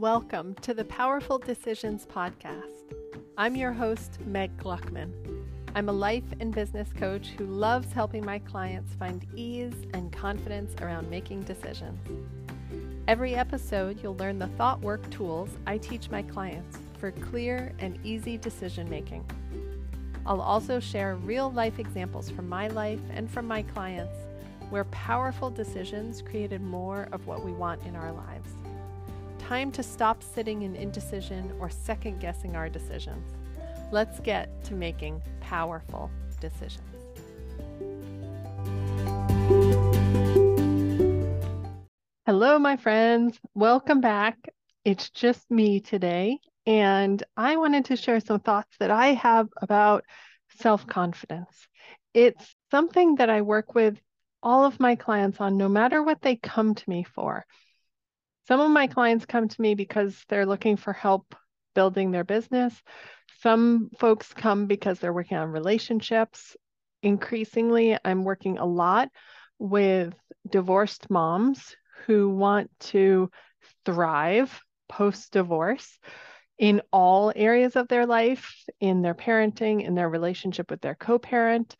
Welcome 0.00 0.54
to 0.62 0.72
the 0.72 0.86
Powerful 0.86 1.36
Decisions 1.38 2.06
Podcast. 2.06 2.94
I'm 3.36 3.54
your 3.54 3.74
host, 3.74 4.18
Meg 4.24 4.56
Gluckman. 4.56 5.12
I'm 5.74 5.90
a 5.90 5.92
life 5.92 6.24
and 6.40 6.54
business 6.54 6.88
coach 6.94 7.28
who 7.36 7.44
loves 7.44 7.92
helping 7.92 8.24
my 8.24 8.38
clients 8.38 8.94
find 8.94 9.26
ease 9.36 9.74
and 9.92 10.10
confidence 10.10 10.72
around 10.80 11.10
making 11.10 11.42
decisions. 11.42 11.98
Every 13.08 13.34
episode, 13.34 14.02
you'll 14.02 14.16
learn 14.16 14.38
the 14.38 14.46
thought 14.46 14.80
work 14.80 15.10
tools 15.10 15.50
I 15.66 15.76
teach 15.76 16.08
my 16.08 16.22
clients 16.22 16.78
for 16.96 17.10
clear 17.10 17.74
and 17.78 17.98
easy 18.02 18.38
decision 18.38 18.88
making. 18.88 19.26
I'll 20.24 20.40
also 20.40 20.80
share 20.80 21.16
real 21.16 21.52
life 21.52 21.78
examples 21.78 22.30
from 22.30 22.48
my 22.48 22.68
life 22.68 23.00
and 23.12 23.30
from 23.30 23.46
my 23.46 23.60
clients 23.60 24.16
where 24.70 24.84
powerful 24.84 25.50
decisions 25.50 26.22
created 26.22 26.62
more 26.62 27.06
of 27.12 27.26
what 27.26 27.44
we 27.44 27.52
want 27.52 27.82
in 27.82 27.94
our 27.94 28.12
lives. 28.12 28.48
Time 29.50 29.72
to 29.72 29.82
stop 29.82 30.22
sitting 30.22 30.62
in 30.62 30.76
indecision 30.76 31.52
or 31.58 31.68
second 31.68 32.20
guessing 32.20 32.54
our 32.54 32.68
decisions. 32.68 33.32
Let's 33.90 34.20
get 34.20 34.62
to 34.66 34.74
making 34.74 35.20
powerful 35.40 36.08
decisions. 36.40 36.86
Hello, 42.26 42.60
my 42.60 42.76
friends. 42.76 43.40
Welcome 43.52 44.00
back. 44.00 44.38
It's 44.84 45.10
just 45.10 45.50
me 45.50 45.80
today, 45.80 46.38
and 46.64 47.20
I 47.36 47.56
wanted 47.56 47.86
to 47.86 47.96
share 47.96 48.20
some 48.20 48.38
thoughts 48.38 48.76
that 48.78 48.92
I 48.92 49.14
have 49.14 49.48
about 49.60 50.04
self 50.60 50.86
confidence. 50.86 51.66
It's 52.14 52.54
something 52.70 53.16
that 53.16 53.30
I 53.30 53.42
work 53.42 53.74
with 53.74 53.98
all 54.44 54.64
of 54.64 54.78
my 54.78 54.94
clients 54.94 55.40
on, 55.40 55.56
no 55.56 55.68
matter 55.68 56.04
what 56.04 56.22
they 56.22 56.36
come 56.36 56.76
to 56.76 56.88
me 56.88 57.02
for. 57.02 57.44
Some 58.50 58.60
of 58.60 58.72
my 58.72 58.88
clients 58.88 59.26
come 59.26 59.46
to 59.46 59.62
me 59.62 59.76
because 59.76 60.24
they're 60.28 60.44
looking 60.44 60.76
for 60.76 60.92
help 60.92 61.36
building 61.76 62.10
their 62.10 62.24
business. 62.24 62.74
Some 63.42 63.90
folks 64.00 64.34
come 64.34 64.66
because 64.66 64.98
they're 64.98 65.12
working 65.12 65.36
on 65.36 65.52
relationships. 65.52 66.56
Increasingly, 67.00 67.96
I'm 68.04 68.24
working 68.24 68.58
a 68.58 68.66
lot 68.66 69.08
with 69.60 70.14
divorced 70.50 71.08
moms 71.08 71.76
who 72.06 72.30
want 72.30 72.72
to 72.80 73.30
thrive 73.84 74.60
post 74.88 75.30
divorce 75.30 76.00
in 76.58 76.82
all 76.92 77.32
areas 77.36 77.76
of 77.76 77.86
their 77.86 78.04
life 78.04 78.52
in 78.80 79.00
their 79.00 79.14
parenting, 79.14 79.86
in 79.86 79.94
their 79.94 80.08
relationship 80.08 80.72
with 80.72 80.80
their 80.80 80.96
co 80.96 81.20
parent, 81.20 81.76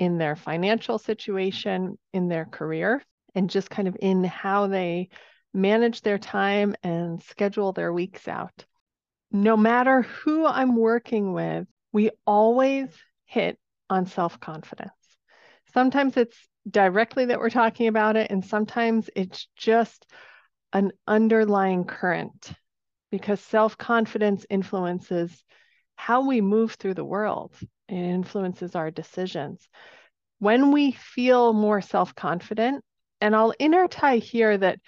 in 0.00 0.18
their 0.18 0.34
financial 0.34 0.98
situation, 0.98 1.96
in 2.12 2.26
their 2.26 2.44
career, 2.44 3.04
and 3.36 3.48
just 3.48 3.70
kind 3.70 3.86
of 3.86 3.96
in 4.00 4.24
how 4.24 4.66
they 4.66 5.10
manage 5.54 6.02
their 6.02 6.18
time 6.18 6.74
and 6.82 7.22
schedule 7.22 7.72
their 7.72 7.92
weeks 7.92 8.28
out. 8.28 8.64
No 9.30 9.56
matter 9.56 10.02
who 10.02 10.46
I'm 10.46 10.76
working 10.76 11.32
with, 11.32 11.66
we 11.92 12.10
always 12.26 12.88
hit 13.26 13.58
on 13.90 14.06
self 14.06 14.40
confidence. 14.40 14.92
Sometimes 15.72 16.16
it's 16.16 16.36
directly 16.68 17.26
that 17.26 17.38
we're 17.38 17.50
talking 17.50 17.88
about 17.88 18.16
it, 18.16 18.30
and 18.30 18.44
sometimes 18.44 19.10
it's 19.14 19.48
just 19.56 20.06
an 20.72 20.92
underlying 21.06 21.84
current 21.84 22.52
because 23.10 23.40
self 23.40 23.76
confidence 23.76 24.46
influences 24.50 25.44
how 25.96 26.26
we 26.26 26.40
move 26.40 26.74
through 26.74 26.94
the 26.94 27.04
world. 27.04 27.54
It 27.88 27.94
influences 27.94 28.74
our 28.74 28.90
decisions. 28.90 29.68
When 30.38 30.72
we 30.72 30.92
feel 30.92 31.52
more 31.52 31.80
self 31.80 32.14
confident, 32.14 32.84
and 33.20 33.34
I'll 33.34 33.54
intertie 33.60 34.22
here 34.22 34.56
that 34.56 34.78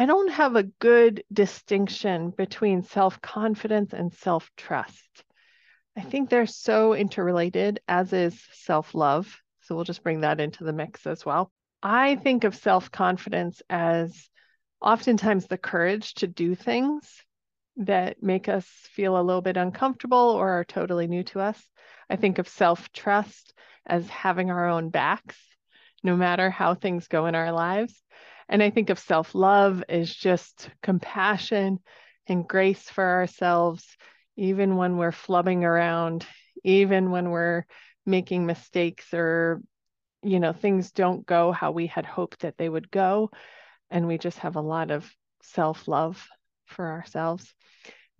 I 0.00 0.06
don't 0.06 0.30
have 0.30 0.54
a 0.54 0.62
good 0.62 1.24
distinction 1.32 2.30
between 2.30 2.84
self 2.84 3.20
confidence 3.20 3.92
and 3.92 4.12
self 4.14 4.48
trust. 4.56 5.24
I 5.96 6.02
think 6.02 6.30
they're 6.30 6.46
so 6.46 6.94
interrelated, 6.94 7.80
as 7.88 8.12
is 8.12 8.40
self 8.52 8.94
love. 8.94 9.42
So 9.62 9.74
we'll 9.74 9.82
just 9.82 10.04
bring 10.04 10.20
that 10.20 10.38
into 10.38 10.62
the 10.62 10.72
mix 10.72 11.04
as 11.04 11.26
well. 11.26 11.50
I 11.82 12.14
think 12.14 12.44
of 12.44 12.54
self 12.54 12.92
confidence 12.92 13.60
as 13.68 14.30
oftentimes 14.80 15.48
the 15.48 15.58
courage 15.58 16.14
to 16.14 16.28
do 16.28 16.54
things 16.54 17.24
that 17.78 18.22
make 18.22 18.48
us 18.48 18.66
feel 18.92 19.18
a 19.18 19.26
little 19.26 19.42
bit 19.42 19.56
uncomfortable 19.56 20.16
or 20.16 20.48
are 20.60 20.64
totally 20.64 21.08
new 21.08 21.24
to 21.24 21.40
us. 21.40 21.60
I 22.08 22.14
think 22.14 22.38
of 22.38 22.46
self 22.46 22.92
trust 22.92 23.52
as 23.84 24.08
having 24.08 24.48
our 24.52 24.68
own 24.68 24.90
backs, 24.90 25.36
no 26.04 26.14
matter 26.14 26.50
how 26.50 26.74
things 26.74 27.08
go 27.08 27.26
in 27.26 27.34
our 27.34 27.50
lives. 27.50 28.00
And 28.48 28.62
I 28.62 28.70
think 28.70 28.90
of 28.90 28.98
self 28.98 29.34
love 29.34 29.84
as 29.88 30.12
just 30.12 30.70
compassion 30.82 31.80
and 32.26 32.48
grace 32.48 32.82
for 32.82 33.04
ourselves, 33.04 33.84
even 34.36 34.76
when 34.76 34.96
we're 34.96 35.12
flubbing 35.12 35.62
around, 35.62 36.26
even 36.64 37.10
when 37.10 37.30
we're 37.30 37.64
making 38.06 38.46
mistakes 38.46 39.12
or, 39.12 39.60
you 40.22 40.40
know, 40.40 40.52
things 40.52 40.92
don't 40.92 41.26
go 41.26 41.52
how 41.52 41.72
we 41.72 41.86
had 41.86 42.06
hoped 42.06 42.40
that 42.40 42.56
they 42.56 42.68
would 42.68 42.90
go. 42.90 43.30
And 43.90 44.06
we 44.06 44.18
just 44.18 44.38
have 44.38 44.56
a 44.56 44.60
lot 44.60 44.90
of 44.90 45.10
self 45.42 45.88
love 45.88 46.26
for 46.66 46.86
ourselves. 46.86 47.54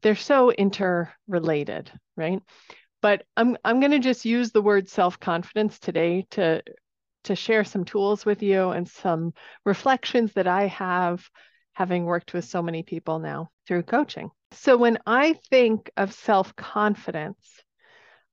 They're 0.02 0.16
so 0.16 0.52
interrelated, 0.52 1.90
right? 2.16 2.40
But 3.00 3.24
I'm 3.36 3.56
I'm 3.64 3.80
going 3.80 3.92
to 3.92 3.98
just 3.98 4.24
use 4.24 4.50
the 4.50 4.62
word 4.62 4.88
self-confidence 4.88 5.78
today 5.78 6.26
to 6.32 6.62
to 7.24 7.34
share 7.34 7.64
some 7.64 7.84
tools 7.84 8.24
with 8.24 8.42
you 8.42 8.70
and 8.70 8.88
some 8.88 9.32
reflections 9.64 10.32
that 10.34 10.46
I 10.46 10.66
have 10.66 11.28
having 11.72 12.04
worked 12.04 12.34
with 12.34 12.44
so 12.44 12.62
many 12.62 12.82
people 12.82 13.18
now 13.18 13.50
through 13.66 13.82
coaching. 13.84 14.30
So 14.52 14.76
when 14.76 14.98
I 15.06 15.34
think 15.50 15.90
of 15.96 16.12
self-confidence, 16.12 17.38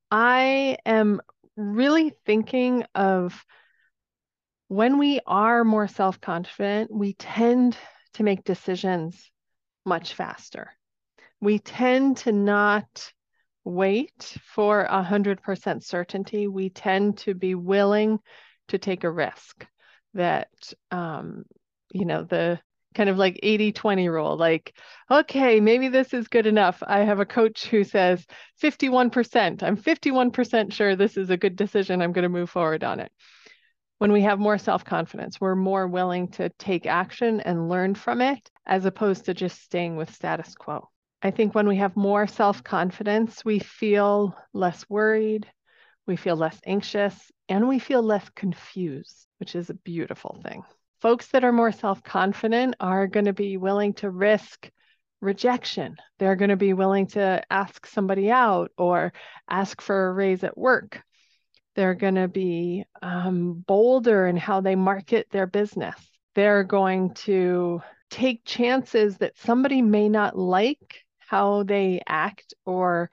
I 0.09 0.77
am 0.85 1.21
really 1.55 2.13
thinking 2.25 2.85
of 2.95 3.45
when 4.67 4.97
we 4.97 5.19
are 5.27 5.63
more 5.63 5.87
self-confident, 5.87 6.91
we 6.91 7.13
tend 7.13 7.77
to 8.13 8.23
make 8.23 8.43
decisions 8.43 9.29
much 9.85 10.13
faster. 10.13 10.71
We 11.39 11.59
tend 11.59 12.17
to 12.17 12.31
not 12.31 13.11
wait 13.63 14.37
for 14.53 14.87
100% 14.89 15.83
certainty. 15.83 16.47
We 16.47 16.69
tend 16.69 17.17
to 17.19 17.33
be 17.33 17.55
willing 17.55 18.19
to 18.69 18.77
take 18.77 19.03
a 19.03 19.11
risk 19.11 19.65
that, 20.13 20.49
um, 20.91 21.45
you 21.91 22.05
know, 22.05 22.23
the 22.23 22.59
kind 22.95 23.09
of 23.09 23.17
like 23.17 23.37
80 23.43 23.73
20 23.73 24.09
rule 24.09 24.37
like 24.37 24.73
okay 25.11 25.59
maybe 25.59 25.89
this 25.89 26.13
is 26.13 26.29
good 26.29 26.47
enough. 26.47 26.81
I 26.85 26.99
have 26.99 27.19
a 27.19 27.25
coach 27.25 27.65
who 27.65 27.83
says 27.83 28.25
51% 28.63 29.61
i'm 29.63 29.77
51% 29.77 30.73
sure 30.73 30.95
this 30.95 31.17
is 31.17 31.29
a 31.29 31.37
good 31.37 31.55
decision. 31.55 32.01
I'm 32.01 32.13
going 32.13 32.23
to 32.23 32.29
move 32.29 32.49
forward 32.49 32.83
on 32.83 32.99
it. 32.99 33.11
When 33.97 34.11
we 34.11 34.21
have 34.21 34.39
more 34.39 34.57
self-confidence 34.57 35.39
we're 35.39 35.55
more 35.55 35.87
willing 35.87 36.29
to 36.31 36.49
take 36.57 36.85
action 36.85 37.41
and 37.41 37.69
learn 37.69 37.95
from 37.95 38.21
it 38.21 38.49
as 38.65 38.85
opposed 38.85 39.25
to 39.25 39.33
just 39.33 39.61
staying 39.61 39.97
with 39.97 40.13
status 40.13 40.55
quo. 40.55 40.89
I 41.21 41.31
think 41.31 41.53
when 41.53 41.67
we 41.67 41.75
have 41.77 41.95
more 41.97 42.27
self-confidence 42.27 43.43
we 43.43 43.59
feel 43.59 44.35
less 44.53 44.89
worried 44.89 45.51
we 46.07 46.15
feel 46.15 46.37
less 46.37 46.59
anxious 46.65 47.31
and 47.49 47.67
we 47.67 47.79
feel 47.79 48.01
less 48.01 48.27
confused, 48.35 49.27
which 49.39 49.55
is 49.55 49.69
a 49.69 49.75
beautiful 49.75 50.39
thing. 50.43 50.63
Folks 51.01 51.27
that 51.27 51.43
are 51.43 51.51
more 51.51 51.71
self 51.71 52.03
confident 52.03 52.75
are 52.79 53.07
going 53.07 53.25
to 53.25 53.33
be 53.33 53.57
willing 53.57 53.93
to 53.95 54.09
risk 54.09 54.69
rejection. 55.21 55.97
They're 56.19 56.35
going 56.35 56.49
to 56.49 56.55
be 56.55 56.73
willing 56.73 57.07
to 57.07 57.43
ask 57.49 57.85
somebody 57.85 58.31
out 58.31 58.71
or 58.77 59.13
ask 59.49 59.81
for 59.81 60.07
a 60.07 60.13
raise 60.13 60.43
at 60.43 60.57
work. 60.57 61.01
They're 61.75 61.95
going 61.95 62.15
to 62.15 62.27
be 62.27 62.85
um, 63.01 63.63
bolder 63.67 64.27
in 64.27 64.37
how 64.37 64.61
they 64.61 64.75
market 64.75 65.27
their 65.31 65.47
business. 65.47 65.95
They're 66.35 66.63
going 66.63 67.13
to 67.25 67.81
take 68.09 68.45
chances 68.45 69.17
that 69.17 69.37
somebody 69.37 69.81
may 69.81 70.07
not 70.07 70.37
like 70.37 71.03
how 71.19 71.63
they 71.63 72.01
act 72.07 72.53
or 72.65 73.09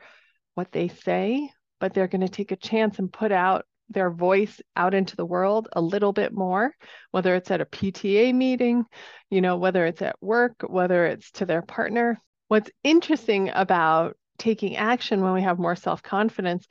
what 0.54 0.70
they 0.70 0.88
say, 0.88 1.50
but 1.80 1.94
they're 1.94 2.08
going 2.08 2.20
to 2.20 2.28
take 2.28 2.52
a 2.52 2.56
chance 2.56 2.98
and 2.98 3.12
put 3.12 3.32
out 3.32 3.64
their 3.92 4.10
voice 4.10 4.60
out 4.76 4.94
into 4.94 5.16
the 5.16 5.26
world 5.26 5.68
a 5.72 5.80
little 5.80 6.12
bit 6.12 6.32
more, 6.32 6.74
whether 7.10 7.34
it's 7.34 7.50
at 7.50 7.60
a 7.60 7.66
PTA 7.66 8.34
meeting, 8.34 8.84
you 9.30 9.40
know, 9.40 9.56
whether 9.56 9.86
it's 9.86 10.02
at 10.02 10.16
work, 10.20 10.62
whether 10.66 11.06
it's 11.06 11.30
to 11.32 11.46
their 11.46 11.62
partner. 11.62 12.20
What's 12.48 12.70
interesting 12.82 13.50
about 13.54 14.16
taking 14.38 14.76
action 14.76 15.22
when 15.22 15.32
we 15.32 15.42
have 15.42 15.58
more 15.58 15.76
self 15.76 16.02
confidence 16.02 16.66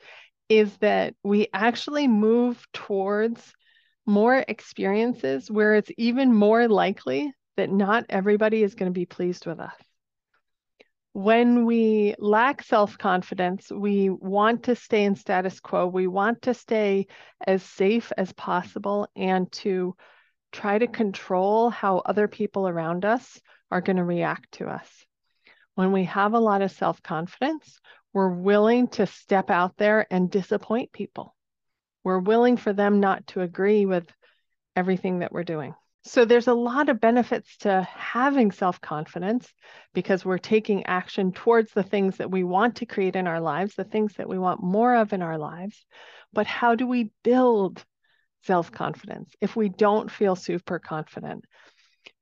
is 0.48 0.76
that 0.78 1.14
we 1.22 1.48
actually 1.52 2.08
move 2.08 2.64
towards 2.72 3.54
more 4.06 4.44
experiences 4.46 5.50
where 5.50 5.74
it's 5.74 5.90
even 5.96 6.34
more 6.34 6.68
likely 6.68 7.32
that 7.56 7.70
not 7.70 8.04
everybody 8.08 8.62
is 8.62 8.74
going 8.74 8.90
to 8.90 8.98
be 8.98 9.06
pleased 9.06 9.46
with 9.46 9.60
us 9.60 9.74
when 11.12 11.66
we 11.66 12.14
lack 12.18 12.62
self 12.62 12.96
confidence, 12.96 13.70
we 13.70 14.08
want 14.08 14.64
to 14.64 14.74
stay 14.76 15.04
in 15.04 15.14
status 15.14 15.60
quo. 15.60 15.86
We 15.86 16.06
want 16.06 16.42
to 16.42 16.54
stay 16.54 17.06
as 17.46 17.62
safe 17.62 18.12
as 18.16 18.32
possible 18.32 19.08
and 19.14 19.50
to 19.52 19.94
try 20.52 20.78
to 20.78 20.86
control 20.86 21.70
how 21.70 21.98
other 21.98 22.28
people 22.28 22.68
around 22.68 23.04
us 23.04 23.40
are 23.70 23.80
going 23.80 23.96
to 23.96 24.04
react 24.04 24.52
to 24.52 24.68
us. 24.68 24.88
when 25.74 25.92
we 25.92 26.04
have 26.04 26.34
a 26.34 26.40
lot 26.40 26.62
of 26.62 26.70
self 26.70 27.02
confidence, 27.02 27.80
we're 28.12 28.28
willing 28.28 28.88
to 28.88 29.06
step 29.06 29.50
out 29.50 29.76
there 29.78 30.06
and 30.10 30.30
disappoint 30.30 30.92
people. 30.92 31.34
We're 32.04 32.18
willing 32.18 32.56
for 32.56 32.72
them 32.72 33.00
not 33.00 33.26
to 33.28 33.40
agree 33.40 33.86
with 33.86 34.06
everything 34.76 35.20
that 35.20 35.32
we're 35.32 35.44
doing. 35.44 35.74
So 36.04 36.24
there's 36.24 36.48
a 36.48 36.54
lot 36.54 36.88
of 36.88 37.00
benefits 37.00 37.56
to 37.58 37.82
having 37.82 38.50
self 38.50 38.80
confidence 38.80 39.52
because 39.94 40.24
we're 40.24 40.38
taking 40.38 40.84
action 40.86 41.32
towards 41.32 41.72
the 41.72 41.84
things 41.84 42.16
that 42.16 42.30
we 42.30 42.42
want 42.42 42.76
to 42.76 42.86
create 42.86 43.14
in 43.14 43.28
our 43.28 43.40
lives, 43.40 43.76
the 43.76 43.84
things 43.84 44.14
that 44.14 44.28
we 44.28 44.38
want 44.38 44.62
more 44.62 44.96
of 44.96 45.12
in 45.12 45.22
our 45.22 45.38
lives. 45.38 45.84
But 46.32 46.46
how 46.46 46.74
do 46.74 46.88
we 46.88 47.12
build 47.22 47.84
self 48.42 48.72
confidence 48.72 49.32
if 49.40 49.54
we 49.54 49.68
don't 49.68 50.10
feel 50.10 50.34
super 50.34 50.80
confident? 50.80 51.44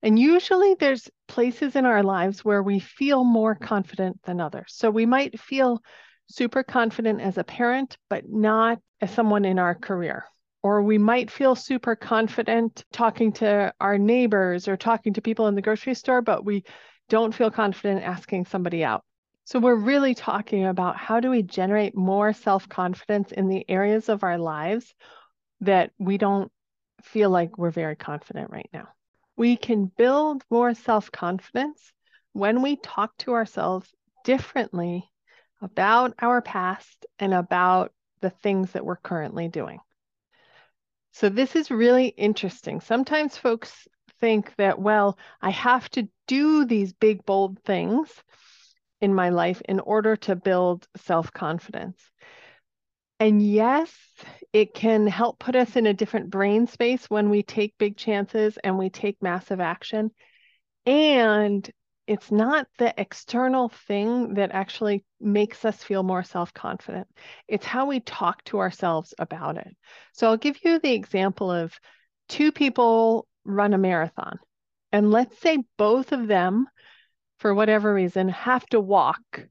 And 0.02 0.18
usually 0.18 0.74
there's 0.74 1.08
places 1.26 1.74
in 1.74 1.86
our 1.86 2.02
lives 2.02 2.44
where 2.44 2.62
we 2.62 2.80
feel 2.80 3.24
more 3.24 3.54
confident 3.54 4.20
than 4.24 4.40
others. 4.40 4.74
So 4.76 4.90
we 4.90 5.06
might 5.06 5.40
feel 5.40 5.82
super 6.26 6.62
confident 6.62 7.22
as 7.22 7.38
a 7.38 7.44
parent, 7.44 7.96
but 8.10 8.28
not 8.28 8.78
as 9.00 9.10
someone 9.10 9.46
in 9.46 9.58
our 9.58 9.74
career 9.74 10.26
or 10.62 10.82
we 10.82 10.98
might 10.98 11.30
feel 11.30 11.54
super 11.54 11.96
confident 11.96 12.84
talking 12.92 13.32
to 13.32 13.72
our 13.80 13.98
neighbors 13.98 14.68
or 14.68 14.76
talking 14.76 15.14
to 15.14 15.22
people 15.22 15.46
in 15.48 15.54
the 15.54 15.62
grocery 15.62 15.94
store, 15.94 16.22
but 16.22 16.44
we 16.44 16.64
don't 17.08 17.34
feel 17.34 17.50
confident 17.50 18.02
asking 18.02 18.44
somebody 18.44 18.84
out. 18.84 19.04
So, 19.44 19.58
we're 19.58 19.74
really 19.74 20.14
talking 20.14 20.66
about 20.66 20.96
how 20.96 21.18
do 21.18 21.30
we 21.30 21.42
generate 21.42 21.96
more 21.96 22.32
self 22.32 22.68
confidence 22.68 23.32
in 23.32 23.48
the 23.48 23.64
areas 23.68 24.08
of 24.08 24.22
our 24.22 24.38
lives 24.38 24.94
that 25.62 25.90
we 25.98 26.18
don't 26.18 26.52
feel 27.02 27.30
like 27.30 27.58
we're 27.58 27.70
very 27.70 27.96
confident 27.96 28.50
right 28.50 28.68
now. 28.72 28.88
We 29.36 29.56
can 29.56 29.86
build 29.86 30.44
more 30.50 30.74
self 30.74 31.10
confidence 31.10 31.92
when 32.32 32.62
we 32.62 32.76
talk 32.76 33.16
to 33.18 33.32
ourselves 33.32 33.92
differently 34.24 35.10
about 35.62 36.14
our 36.20 36.40
past 36.42 37.06
and 37.18 37.34
about 37.34 37.92
the 38.20 38.30
things 38.30 38.72
that 38.72 38.84
we're 38.84 38.96
currently 38.96 39.48
doing. 39.48 39.80
So 41.12 41.28
this 41.28 41.56
is 41.56 41.70
really 41.70 42.08
interesting. 42.08 42.80
Sometimes 42.80 43.36
folks 43.36 43.88
think 44.20 44.54
that, 44.56 44.78
well, 44.78 45.18
I 45.40 45.50
have 45.50 45.88
to 45.90 46.08
do 46.26 46.64
these 46.64 46.92
big, 46.92 47.24
bold 47.24 47.58
things 47.64 48.10
in 49.00 49.14
my 49.14 49.30
life 49.30 49.62
in 49.68 49.80
order 49.80 50.16
to 50.16 50.36
build 50.36 50.86
self 50.96 51.32
confidence. 51.32 51.98
And 53.18 53.42
yes, 53.42 53.94
it 54.52 54.72
can 54.72 55.06
help 55.06 55.38
put 55.38 55.54
us 55.54 55.76
in 55.76 55.86
a 55.86 55.94
different 55.94 56.30
brain 56.30 56.66
space 56.66 57.04
when 57.10 57.28
we 57.28 57.42
take 57.42 57.76
big 57.76 57.96
chances 57.96 58.56
and 58.62 58.78
we 58.78 58.88
take 58.88 59.20
massive 59.20 59.60
action. 59.60 60.10
And 60.86 61.68
it's 62.10 62.32
not 62.32 62.66
the 62.78 62.92
external 63.00 63.68
thing 63.68 64.34
that 64.34 64.50
actually 64.50 65.04
makes 65.20 65.64
us 65.64 65.80
feel 65.84 66.02
more 66.02 66.24
self 66.24 66.52
confident. 66.52 67.06
It's 67.46 67.64
how 67.64 67.86
we 67.86 68.00
talk 68.00 68.42
to 68.46 68.58
ourselves 68.58 69.14
about 69.20 69.58
it. 69.58 69.76
So 70.12 70.26
I'll 70.26 70.36
give 70.36 70.56
you 70.64 70.80
the 70.80 70.92
example 70.92 71.52
of 71.52 71.72
two 72.28 72.50
people 72.50 73.28
run 73.44 73.74
a 73.74 73.78
marathon. 73.78 74.40
And 74.90 75.12
let's 75.12 75.38
say 75.40 75.62
both 75.78 76.10
of 76.10 76.26
them, 76.26 76.66
for 77.38 77.54
whatever 77.54 77.94
reason, 77.94 78.28
have 78.30 78.66
to 78.70 78.80
walk 78.80 79.46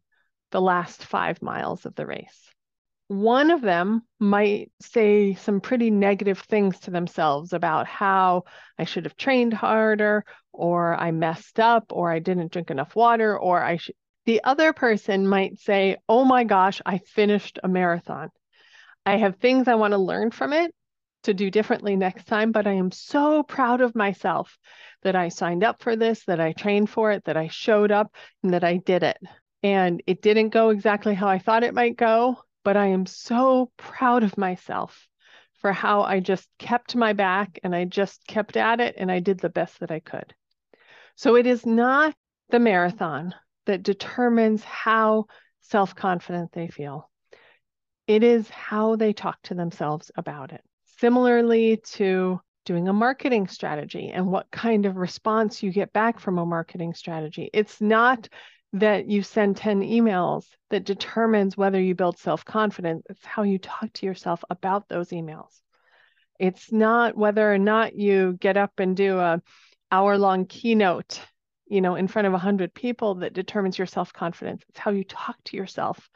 the 0.52 0.60
last 0.60 1.06
five 1.06 1.42
miles 1.42 1.86
of 1.86 1.96
the 1.96 2.06
race 2.06 2.52
one 3.10 3.50
of 3.50 3.62
them 3.62 4.04
might 4.20 4.72
say 4.80 5.34
some 5.34 5.62
pretty 5.62 5.90
negative 5.90 6.40
things 6.42 6.80
to 6.80 6.92
themselves 6.92 7.54
about 7.54 7.88
how 7.88 8.44
I 8.78 8.84
should 8.84 9.06
have 9.06 9.18
trained 9.18 9.52
harder, 9.52 10.24
or 10.54 10.96
I 10.96 11.10
messed 11.10 11.60
up, 11.60 11.86
or 11.90 12.12
I 12.12 12.20
didn't 12.20 12.52
drink 12.52 12.70
enough 12.70 12.96
water, 12.96 13.36
or 13.36 13.64
I 13.64 13.78
should. 13.78 13.96
The 14.28 14.44
other 14.44 14.74
person 14.74 15.28
might 15.28 15.58
say, 15.58 15.98
Oh 16.08 16.24
my 16.24 16.44
gosh, 16.44 16.84
I 16.86 17.00
finished 17.00 17.58
a 17.64 17.68
marathon. 17.68 18.30
I 19.08 19.18
have 19.18 19.38
things 19.38 19.68
I 19.68 19.74
want 19.74 19.94
to 19.94 19.98
learn 19.98 20.30
from 20.30 20.54
it 20.54 20.72
to 21.24 21.34
do 21.34 21.50
differently 21.50 21.96
next 21.96 22.28
time, 22.28 22.52
but 22.52 22.68
I 22.68 22.74
am 22.74 22.92
so 22.92 23.42
proud 23.42 23.82
of 23.82 23.96
myself 23.96 24.56
that 25.02 25.16
I 25.16 25.30
signed 25.30 25.64
up 25.64 25.82
for 25.82 25.96
this, 25.96 26.26
that 26.26 26.40
I 26.40 26.52
trained 26.52 26.92
for 26.92 27.12
it, 27.12 27.26
that 27.26 27.38
I 27.38 27.48
showed 27.48 27.92
up, 27.92 28.14
and 28.44 28.54
that 28.54 28.64
I 28.64 28.78
did 28.78 29.02
it. 29.02 29.18
And 29.64 30.04
it 30.06 30.22
didn't 30.22 30.50
go 30.50 30.70
exactly 30.70 31.16
how 31.16 31.28
I 31.28 31.40
thought 31.40 31.64
it 31.64 31.74
might 31.74 31.98
go, 31.98 32.38
but 32.64 32.78
I 32.78 32.88
am 32.88 33.06
so 33.06 33.72
proud 33.78 34.24
of 34.24 34.38
myself 34.38 35.08
for 35.56 35.74
how 35.74 36.04
I 36.04 36.20
just 36.20 36.48
kept 36.58 36.96
my 36.96 37.14
back 37.14 37.60
and 37.64 37.76
I 37.76 37.86
just 37.86 38.26
kept 38.28 38.58
at 38.58 38.80
it 38.80 38.96
and 38.98 39.12
I 39.12 39.20
did 39.20 39.40
the 39.40 39.50
best 39.50 39.80
that 39.80 39.92
I 39.92 40.00
could. 40.00 40.34
So 41.16 41.36
it 41.36 41.46
is 41.46 41.66
not 41.66 42.16
the 42.50 42.60
marathon 42.60 43.36
that 43.66 43.84
determines 43.84 44.64
how 44.64 45.26
self 45.62 45.94
confident 45.96 46.52
they 46.52 46.68
feel, 46.68 47.10
it 48.08 48.24
is 48.24 48.50
how 48.50 48.96
they 48.96 49.14
talk 49.14 49.42
to 49.44 49.54
themselves 49.54 50.12
about 50.16 50.52
it. 50.52 50.62
Similarly 51.00 51.78
to 51.92 52.40
doing 52.66 52.88
a 52.88 52.94
marketing 52.94 53.48
strategy 53.48 54.12
and 54.14 54.28
what 54.28 54.50
kind 54.52 54.86
of 54.86 54.98
response 54.98 55.62
you 55.64 55.72
get 55.72 55.94
back 55.94 56.20
from 56.20 56.38
a 56.38 56.46
marketing 56.46 56.94
strategy. 56.94 57.50
It's 57.54 57.82
not 57.82 58.30
that 58.74 59.08
you 59.08 59.24
send 59.24 59.58
10 59.58 59.82
emails 59.82 60.46
that 60.70 60.86
determines 60.86 61.58
whether 61.58 61.82
you 61.82 61.96
build 61.96 62.18
self 62.18 62.46
confidence. 62.46 63.04
It's 63.10 63.26
how 63.26 63.44
you 63.44 63.58
talk 63.58 63.92
to 63.94 64.06
yourself 64.06 64.44
about 64.50 64.88
those 64.88 65.10
emails. 65.10 65.60
It's 66.40 66.72
not 66.72 67.18
whether 67.18 67.52
or 67.52 67.58
not 67.58 67.96
you 67.96 68.38
get 68.40 68.58
up 68.58 68.80
and 68.80 68.96
do 68.96 69.18
a 69.18 69.42
hour 69.92 70.18
long 70.18 70.46
keynote, 70.46 71.20
you 71.68 71.82
know, 71.82 71.96
in 71.96 72.08
front 72.08 72.28
of 72.28 72.32
100 72.32 72.74
people 72.74 73.16
that 73.16 73.34
determines 73.34 73.78
your 73.78 73.88
self 73.88 74.14
confidence. 74.14 74.64
It's 74.70 74.80
how 74.80 74.92
you 74.92 75.04
talk 75.04 75.36
to 75.46 75.58
yourself 75.58 76.10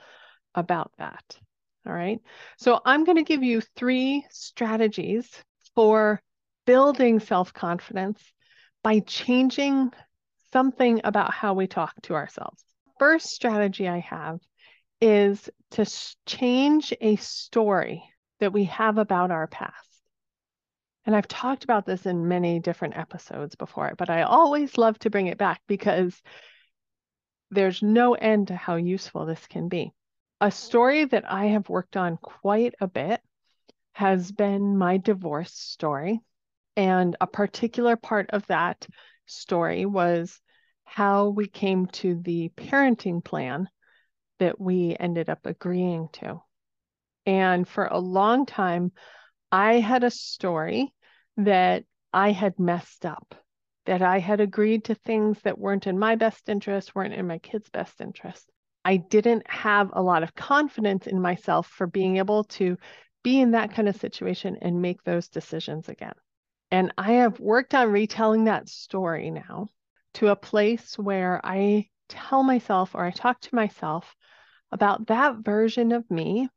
about 0.55 0.91
that. 0.99 1.37
All 1.85 1.93
right. 1.93 2.19
So 2.57 2.79
I'm 2.85 3.03
going 3.03 3.17
to 3.17 3.23
give 3.23 3.43
you 3.43 3.61
three 3.75 4.25
strategies 4.29 5.29
for 5.75 6.21
building 6.65 7.19
self 7.19 7.53
confidence 7.53 8.21
by 8.83 8.99
changing 8.99 9.91
something 10.53 11.01
about 11.03 11.33
how 11.33 11.55
we 11.55 11.67
talk 11.67 11.93
to 12.03 12.13
ourselves. 12.13 12.63
First 12.99 13.31
strategy 13.31 13.89
I 13.89 13.99
have 13.99 14.39
is 15.01 15.49
to 15.71 15.85
change 16.25 16.93
a 17.01 17.17
story 17.17 18.03
that 18.39 18.53
we 18.53 18.65
have 18.65 18.97
about 18.97 19.31
our 19.31 19.47
past. 19.47 19.73
And 21.05 21.15
I've 21.15 21.27
talked 21.27 21.65
about 21.65 21.85
this 21.85 22.05
in 22.05 22.29
many 22.29 22.59
different 22.59 22.97
episodes 22.97 23.55
before, 23.55 23.93
but 23.97 24.09
I 24.09 24.21
always 24.21 24.77
love 24.77 24.97
to 24.99 25.09
bring 25.09 25.27
it 25.27 25.37
back 25.37 25.59
because 25.67 26.21
there's 27.51 27.81
no 27.81 28.13
end 28.13 28.47
to 28.47 28.55
how 28.55 28.75
useful 28.75 29.25
this 29.25 29.45
can 29.47 29.67
be. 29.67 29.91
A 30.39 30.51
story 30.51 31.05
that 31.05 31.29
I 31.29 31.47
have 31.47 31.67
worked 31.67 31.97
on 31.97 32.17
quite 32.17 32.75
a 32.79 32.87
bit 32.87 33.19
has 33.93 34.31
been 34.31 34.77
my 34.77 34.97
divorce 34.97 35.53
story. 35.53 36.21
And 36.75 37.17
a 37.19 37.27
particular 37.27 37.95
part 37.95 38.29
of 38.29 38.47
that 38.47 38.87
story 39.25 39.85
was 39.85 40.39
how 40.93 41.29
we 41.29 41.47
came 41.47 41.87
to 41.87 42.13
the 42.21 42.51
parenting 42.55 43.23
plan 43.23 43.67
that 44.37 44.61
we 44.61 44.95
ended 44.99 45.27
up 45.27 45.43
agreeing 45.43 46.07
to. 46.13 46.39
And 47.25 47.67
for 47.67 47.85
a 47.87 47.97
long 47.97 48.45
time, 48.45 48.91
I 49.51 49.79
had 49.79 50.03
a 50.03 50.11
story 50.11 50.93
that 51.37 51.83
I 52.13 52.31
had 52.31 52.59
messed 52.59 53.07
up, 53.07 53.33
that 53.87 54.03
I 54.03 54.19
had 54.19 54.39
agreed 54.39 54.83
to 54.83 54.93
things 54.93 55.39
that 55.41 55.57
weren't 55.57 55.87
in 55.87 55.97
my 55.97 56.15
best 56.15 56.47
interest, 56.47 56.93
weren't 56.93 57.15
in 57.15 57.25
my 57.25 57.39
kids' 57.39 57.71
best 57.71 57.99
interest. 57.99 58.47
I 58.85 58.97
didn't 58.97 59.49
have 59.49 59.89
a 59.93 60.03
lot 60.03 60.21
of 60.21 60.35
confidence 60.35 61.07
in 61.07 61.19
myself 61.19 61.65
for 61.65 61.87
being 61.87 62.17
able 62.17 62.43
to 62.59 62.77
be 63.23 63.41
in 63.41 63.51
that 63.51 63.73
kind 63.73 63.89
of 63.89 63.95
situation 63.95 64.57
and 64.61 64.79
make 64.79 65.01
those 65.01 65.27
decisions 65.27 65.89
again. 65.89 66.13
And 66.69 66.93
I 66.99 67.13
have 67.13 67.39
worked 67.39 67.73
on 67.73 67.91
retelling 67.91 68.43
that 68.43 68.69
story 68.69 69.31
now 69.31 69.69
to 70.15 70.27
a 70.27 70.35
place 70.35 70.97
where 70.97 71.41
I 71.43 71.89
tell 72.09 72.43
myself 72.43 72.95
or 72.95 73.05
I 73.05 73.11
talk 73.11 73.39
to 73.41 73.55
myself 73.55 74.15
about 74.71 75.07
that 75.07 75.37
version 75.37 75.91
of 75.91 76.09
me 76.09 76.49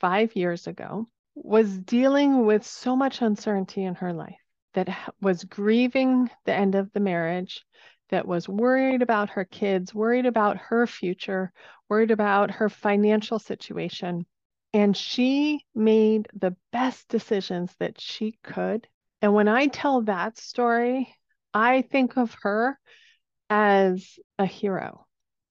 five 0.00 0.36
years 0.36 0.66
ago 0.66 1.08
was 1.34 1.78
dealing 1.78 2.44
with 2.46 2.66
so 2.66 2.96
much 2.96 3.22
uncertainty 3.22 3.84
in 3.84 3.94
her 3.96 4.12
life 4.12 4.40
that 4.74 4.88
was 5.20 5.44
grieving 5.44 6.30
the 6.44 6.54
end 6.54 6.74
of 6.74 6.92
the 6.92 7.00
marriage, 7.00 7.64
that 8.10 8.26
was 8.26 8.48
worried 8.48 9.02
about 9.02 9.30
her 9.30 9.44
kids, 9.44 9.94
worried 9.94 10.26
about 10.26 10.58
her 10.58 10.86
future, 10.86 11.52
worried 11.88 12.10
about 12.10 12.50
her 12.50 12.68
financial 12.68 13.38
situation. 13.38 14.26
And 14.72 14.96
she 14.96 15.64
made 15.74 16.28
the 16.34 16.56
best 16.72 17.08
decisions 17.08 17.74
that 17.78 18.00
she 18.00 18.38
could 18.42 18.86
and 19.22 19.34
when 19.34 19.48
I 19.48 19.66
tell 19.66 20.02
that 20.02 20.38
story, 20.38 21.14
I 21.52 21.82
think 21.82 22.16
of 22.16 22.36
her 22.42 22.78
as 23.48 24.18
a 24.38 24.46
hero. 24.46 25.06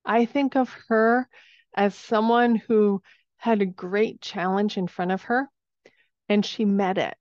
I 0.06 0.26
think 0.26 0.56
of 0.56 0.74
her 0.88 1.28
as 1.76 1.96
someone 1.96 2.56
who 2.56 3.02
had 3.38 3.62
a 3.62 3.66
great 3.66 4.22
challenge 4.22 4.78
in 4.78 4.88
front 4.88 5.12
of 5.12 5.24
her 5.24 5.50
and 6.28 6.46
she 6.46 6.66
met 6.66 6.98
it 6.98 7.16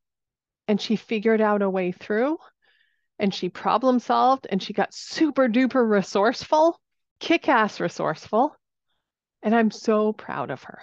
and 0.66 0.80
she 0.80 0.96
figured 0.96 1.40
out 1.40 1.62
a 1.62 1.70
way 1.70 1.92
through 1.92 2.38
and 3.18 3.34
she 3.34 3.48
problem 3.48 3.98
solved 3.98 4.46
and 4.48 4.62
she 4.62 4.72
got 4.72 4.94
super 4.94 5.48
duper 5.48 5.88
resourceful 5.88 6.78
kick 7.20 7.48
ass 7.48 7.80
resourceful, 7.80 8.54
and 9.42 9.54
I'm 9.54 9.70
so 9.70 10.12
proud 10.12 10.50
of 10.50 10.62
her. 10.64 10.80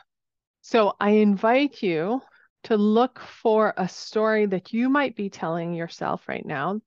So 0.61 0.93
I 0.99 1.11
invite 1.11 1.81
you 1.81 2.21
to 2.63 2.77
look 2.77 3.19
for 3.19 3.73
a 3.77 3.87
story 3.87 4.47
that 4.47 4.73
you 4.73 4.89
might 4.89 5.15
be 5.15 5.29
telling 5.29 5.73
yourself 5.73 6.27
right 6.27 6.45
now, 6.45 6.81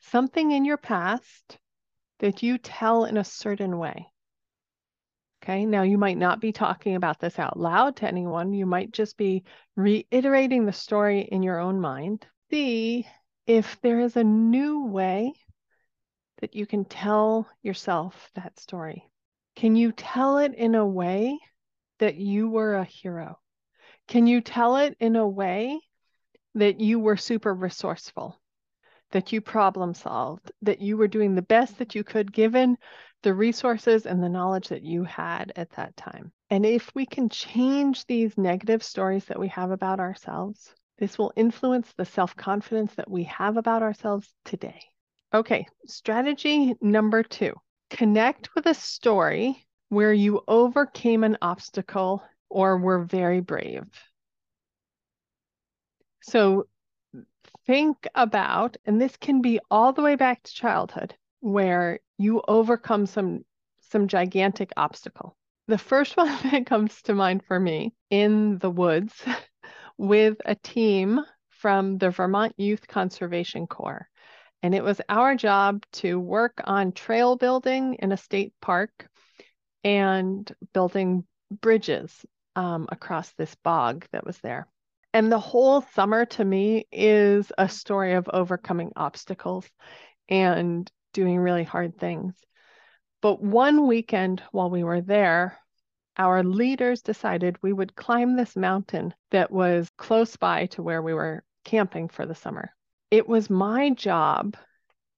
something 0.00 0.52
in 0.52 0.64
your 0.64 0.76
past 0.76 1.58
that 2.20 2.42
you 2.42 2.58
tell 2.58 3.04
in 3.04 3.16
a 3.16 3.24
certain 3.24 3.78
way. 3.78 4.06
Okay, 5.42 5.64
now 5.64 5.82
you 5.82 5.98
might 5.98 6.18
not 6.18 6.40
be 6.40 6.52
talking 6.52 6.96
about 6.96 7.20
this 7.20 7.38
out 7.38 7.58
loud 7.58 7.96
to 7.96 8.08
anyone. 8.08 8.52
You 8.52 8.66
might 8.66 8.92
just 8.92 9.16
be 9.16 9.44
reiterating 9.76 10.66
the 10.66 10.72
story 10.72 11.20
in 11.20 11.42
your 11.42 11.58
own 11.58 11.80
mind. 11.80 12.26
See 12.50 13.06
if 13.46 13.80
there 13.80 14.00
is 14.00 14.16
a 14.16 14.24
new 14.24 14.86
way 14.86 15.32
that 16.40 16.54
you 16.54 16.66
can 16.66 16.84
tell 16.84 17.48
yourself 17.62 18.30
that 18.34 18.58
story. 18.58 19.08
Can 19.56 19.74
you 19.74 19.92
tell 19.92 20.38
it 20.38 20.54
in 20.54 20.74
a 20.74 20.86
way 20.86 21.38
that 21.98 22.16
you 22.16 22.48
were 22.48 22.74
a 22.74 22.84
hero? 22.84 23.38
Can 24.06 24.26
you 24.26 24.40
tell 24.40 24.76
it 24.76 24.96
in 25.00 25.16
a 25.16 25.26
way 25.26 25.80
that 26.54 26.80
you 26.80 26.98
were 26.98 27.16
super 27.16 27.54
resourceful, 27.54 28.40
that 29.10 29.32
you 29.32 29.40
problem 29.40 29.94
solved, 29.94 30.52
that 30.62 30.80
you 30.80 30.96
were 30.96 31.08
doing 31.08 31.34
the 31.34 31.42
best 31.42 31.78
that 31.78 31.94
you 31.94 32.04
could 32.04 32.32
given 32.32 32.76
the 33.22 33.34
resources 33.34 34.06
and 34.06 34.22
the 34.22 34.28
knowledge 34.28 34.68
that 34.68 34.82
you 34.82 35.04
had 35.04 35.52
at 35.56 35.70
that 35.70 35.96
time? 35.96 36.32
And 36.50 36.64
if 36.64 36.94
we 36.94 37.06
can 37.06 37.28
change 37.28 38.06
these 38.06 38.38
negative 38.38 38.82
stories 38.82 39.24
that 39.26 39.38
we 39.38 39.48
have 39.48 39.70
about 39.70 40.00
ourselves, 40.00 40.74
this 40.98 41.18
will 41.18 41.32
influence 41.36 41.92
the 41.96 42.04
self 42.04 42.34
confidence 42.36 42.94
that 42.94 43.10
we 43.10 43.24
have 43.24 43.56
about 43.56 43.82
ourselves 43.82 44.32
today. 44.44 44.80
Okay, 45.32 45.66
strategy 45.86 46.74
number 46.80 47.22
two 47.22 47.54
connect 47.90 48.54
with 48.54 48.66
a 48.66 48.74
story 48.74 49.66
where 49.88 50.12
you 50.12 50.42
overcame 50.46 51.24
an 51.24 51.38
obstacle 51.40 52.22
or 52.50 52.78
were 52.78 53.04
very 53.04 53.40
brave. 53.40 53.84
So 56.20 56.66
think 57.68 58.08
about, 58.14 58.78
and 58.86 59.00
this 59.00 59.16
can 59.18 59.42
be 59.42 59.60
all 59.70 59.92
the 59.92 60.02
way 60.02 60.16
back 60.16 60.42
to 60.42 60.54
childhood, 60.54 61.14
where 61.40 62.00
you 62.16 62.42
overcome 62.48 63.06
some 63.06 63.44
some 63.90 64.08
gigantic 64.08 64.72
obstacle. 64.76 65.36
The 65.68 65.78
first 65.78 66.16
one 66.16 66.36
that 66.50 66.66
comes 66.66 67.00
to 67.02 67.14
mind 67.14 67.44
for 67.44 67.60
me 67.60 67.94
in 68.10 68.58
the 68.58 68.70
woods 68.70 69.14
with 69.98 70.38
a 70.44 70.54
team 70.56 71.20
from 71.50 71.98
the 71.98 72.10
Vermont 72.10 72.54
Youth 72.56 72.88
Conservation 72.88 73.66
Corps. 73.66 74.08
And 74.62 74.74
it 74.74 74.82
was 74.82 75.00
our 75.08 75.36
job 75.36 75.84
to 75.92 76.18
work 76.18 76.60
on 76.64 76.92
trail 76.92 77.36
building 77.36 77.94
in 78.00 78.12
a 78.12 78.16
state 78.16 78.54
park 78.60 79.08
and 79.84 80.50
building 80.72 81.24
bridges 81.50 82.24
um, 82.56 82.88
across 82.90 83.32
this 83.34 83.54
bog 83.56 84.06
that 84.12 84.26
was 84.26 84.38
there. 84.38 84.66
And 85.12 85.32
the 85.32 85.38
whole 85.38 85.80
summer 85.80 86.26
to 86.26 86.44
me 86.44 86.86
is 86.92 87.50
a 87.56 87.68
story 87.68 88.14
of 88.14 88.28
overcoming 88.32 88.92
obstacles 88.94 89.68
and 90.28 90.90
doing 91.12 91.38
really 91.38 91.64
hard 91.64 91.98
things. 91.98 92.34
But 93.20 93.42
one 93.42 93.86
weekend 93.86 94.42
while 94.52 94.70
we 94.70 94.84
were 94.84 95.00
there, 95.00 95.58
our 96.16 96.42
leaders 96.42 97.02
decided 97.02 97.56
we 97.62 97.72
would 97.72 97.96
climb 97.96 98.36
this 98.36 98.54
mountain 98.54 99.14
that 99.30 99.50
was 99.50 99.90
close 99.96 100.36
by 100.36 100.66
to 100.66 100.82
where 100.82 101.02
we 101.02 101.14
were 101.14 101.42
camping 101.64 102.08
for 102.08 102.26
the 102.26 102.34
summer. 102.34 102.74
It 103.10 103.28
was 103.28 103.48
my 103.48 103.90
job 103.90 104.56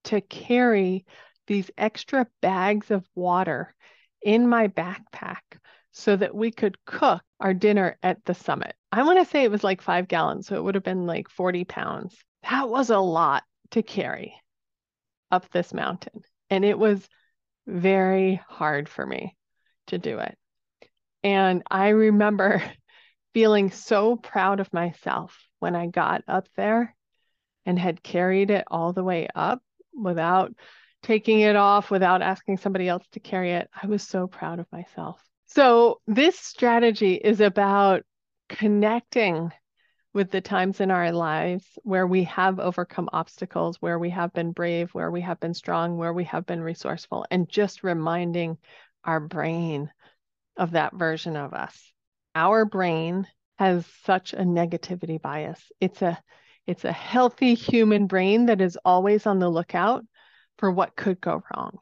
to 0.05 0.21
carry 0.21 1.05
these 1.47 1.69
extra 1.77 2.27
bags 2.41 2.91
of 2.91 3.05
water 3.13 3.73
in 4.21 4.47
my 4.47 4.67
backpack 4.67 5.41
so 5.91 6.15
that 6.15 6.33
we 6.33 6.51
could 6.51 6.83
cook 6.85 7.21
our 7.39 7.53
dinner 7.53 7.97
at 8.01 8.23
the 8.25 8.33
summit. 8.33 8.75
I 8.91 9.03
want 9.03 9.19
to 9.19 9.29
say 9.29 9.43
it 9.43 9.51
was 9.51 9.63
like 9.63 9.81
five 9.81 10.07
gallons, 10.07 10.47
so 10.47 10.55
it 10.55 10.63
would 10.63 10.75
have 10.75 10.83
been 10.83 11.05
like 11.05 11.29
40 11.29 11.65
pounds. 11.65 12.15
That 12.49 12.69
was 12.69 12.89
a 12.89 12.99
lot 12.99 13.43
to 13.71 13.83
carry 13.83 14.35
up 15.31 15.49
this 15.49 15.73
mountain. 15.73 16.21
And 16.49 16.65
it 16.65 16.77
was 16.77 17.07
very 17.67 18.41
hard 18.47 18.89
for 18.89 19.05
me 19.05 19.35
to 19.87 19.97
do 19.97 20.19
it. 20.19 20.37
And 21.23 21.63
I 21.69 21.89
remember 21.89 22.63
feeling 23.33 23.71
so 23.71 24.15
proud 24.15 24.59
of 24.59 24.73
myself 24.73 25.37
when 25.59 25.75
I 25.75 25.87
got 25.87 26.23
up 26.27 26.47
there 26.57 26.95
and 27.65 27.77
had 27.77 28.03
carried 28.03 28.49
it 28.49 28.65
all 28.69 28.91
the 28.91 29.03
way 29.03 29.27
up 29.35 29.61
without 29.93 30.53
taking 31.03 31.41
it 31.41 31.55
off, 31.55 31.89
without 31.91 32.21
asking 32.21 32.57
somebody 32.57 32.87
else 32.87 33.05
to 33.11 33.19
carry 33.19 33.51
it. 33.51 33.69
I 33.81 33.87
was 33.87 34.03
so 34.03 34.27
proud 34.27 34.59
of 34.59 34.71
myself. 34.71 35.21
So, 35.53 35.99
this 36.07 36.39
strategy 36.39 37.15
is 37.15 37.41
about 37.41 38.03
connecting 38.47 39.51
with 40.13 40.31
the 40.31 40.39
times 40.39 40.79
in 40.79 40.91
our 40.91 41.11
lives 41.11 41.65
where 41.83 42.07
we 42.07 42.23
have 42.23 42.61
overcome 42.61 43.09
obstacles, 43.11 43.75
where 43.81 43.99
we 43.99 44.11
have 44.11 44.31
been 44.31 44.53
brave, 44.53 44.91
where 44.91 45.11
we 45.11 45.19
have 45.19 45.41
been 45.41 45.53
strong, 45.53 45.97
where 45.97 46.13
we 46.13 46.23
have 46.23 46.45
been 46.45 46.61
resourceful, 46.61 47.25
and 47.29 47.49
just 47.49 47.83
reminding 47.83 48.59
our 49.03 49.19
brain 49.19 49.91
of 50.55 50.71
that 50.71 50.93
version 50.93 51.35
of 51.35 51.53
us. 51.53 51.91
Our 52.33 52.63
brain 52.63 53.27
has 53.59 53.85
such 54.05 54.31
a 54.31 54.43
negativity 54.43 55.21
bias. 55.21 55.59
It's 55.81 56.01
a 56.01 56.17
it's 56.65 56.85
a 56.85 56.93
healthy 56.93 57.55
human 57.55 58.07
brain 58.07 58.45
that 58.45 58.61
is 58.61 58.77
always 58.85 59.27
on 59.27 59.39
the 59.39 59.49
lookout 59.49 60.05
for 60.59 60.71
what 60.71 60.95
could 60.95 61.19
go 61.19 61.43
wrong. 61.53 61.77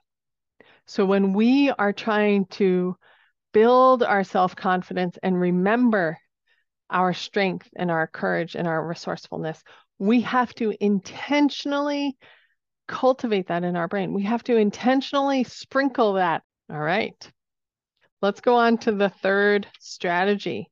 So 0.87 1.05
when 1.05 1.33
we 1.33 1.69
are 1.69 1.93
trying 1.93 2.47
to 2.57 2.97
build 3.53 4.03
our 4.03 4.23
self 4.23 4.55
confidence 4.55 5.17
and 5.21 5.39
remember 5.39 6.17
our 6.89 7.13
strength 7.13 7.69
and 7.75 7.91
our 7.91 8.07
courage 8.07 8.55
and 8.55 8.67
our 8.67 8.85
resourcefulness, 8.85 9.61
we 9.99 10.21
have 10.21 10.53
to 10.55 10.73
intentionally 10.79 12.17
cultivate 12.87 13.47
that 13.47 13.63
in 13.63 13.75
our 13.75 13.87
brain. 13.87 14.13
We 14.13 14.23
have 14.23 14.43
to 14.45 14.55
intentionally 14.55 15.43
sprinkle 15.43 16.13
that. 16.13 16.41
All 16.71 16.79
right. 16.79 17.31
Let's 18.21 18.41
go 18.41 18.55
on 18.55 18.79
to 18.79 18.91
the 18.91 19.09
third 19.09 19.67
strategy 19.79 20.69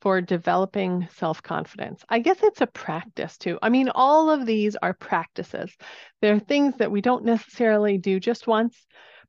for 0.00 0.20
developing 0.20 1.08
self 1.16 1.42
confidence. 1.42 2.04
I 2.10 2.18
guess 2.18 2.42
it's 2.42 2.60
a 2.60 2.66
practice 2.66 3.38
too. 3.38 3.58
I 3.62 3.70
mean, 3.70 3.88
all 3.88 4.28
of 4.28 4.44
these 4.44 4.76
are 4.76 4.92
practices. 4.92 5.74
They're 6.20 6.38
things 6.38 6.74
that 6.76 6.90
we 6.90 7.00
don't 7.00 7.24
necessarily 7.24 7.96
do 7.96 8.20
just 8.20 8.46
once, 8.46 8.76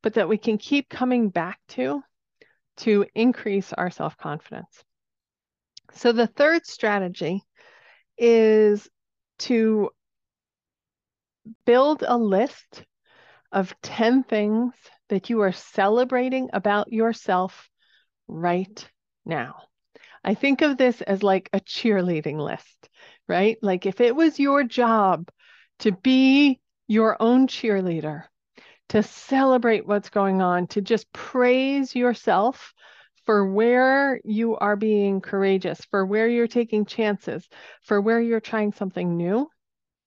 but 0.04 0.16
that 0.16 0.28
we 0.28 0.38
can 0.38 0.58
keep 0.58 0.90
coming 0.90 1.30
back 1.30 1.60
to 1.70 2.02
to 2.78 3.06
increase 3.16 3.74
our 3.74 3.90
self 3.90 4.18
confidence. 4.18 4.84
So, 5.94 6.12
the 6.12 6.28
third 6.28 6.66
strategy 6.66 7.42
is 8.18 8.90
to 9.40 9.90
build 11.66 12.04
a 12.08 12.18
list 12.18 12.84
of 13.52 13.74
10 13.82 14.24
things 14.24 14.74
that 15.10 15.30
you 15.30 15.42
are 15.42 15.52
celebrating 15.52 16.50
about 16.54 16.92
yourself 16.92 17.70
right 18.28 18.88
now. 19.26 19.56
I 20.24 20.34
think 20.34 20.62
of 20.62 20.78
this 20.78 21.02
as 21.02 21.24
like 21.24 21.50
a 21.54 21.60
cheerleading 21.60 22.40
list, 22.40 22.90
right? 23.28 23.58
Like 23.62 23.86
if 23.86 24.02
it 24.02 24.16
was 24.16 24.40
your 24.40 24.64
job 24.64 25.30
to 25.80 25.92
be 25.92 26.60
your 26.88 27.16
own 27.20 27.48
cheerleader, 27.48 28.24
to 28.90 29.04
celebrate 29.04 29.88
what's 29.88 30.10
going 30.10 30.42
on, 30.42 30.68
to 30.68 30.82
just 30.82 31.12
praise 31.12 31.96
yourself 31.96 32.74
for 33.26 33.52
where 33.52 34.22
you 34.24 34.56
are 34.58 34.76
being 34.76 35.20
courageous, 35.20 35.82
for 35.90 36.06
where 36.06 36.28
you're 36.28 36.48
taking 36.48 36.86
chances, 36.86 37.48
for 37.82 38.00
where 38.00 38.22
you're 38.22 38.40
trying 38.40 38.72
something 38.72 39.18
new, 39.18 39.50